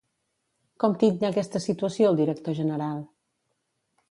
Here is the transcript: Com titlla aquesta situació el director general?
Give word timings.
Com 0.83 0.95
titlla 1.03 1.29
aquesta 1.31 1.61
situació 1.67 2.09
el 2.13 2.19
director 2.23 2.59
general? 2.63 3.05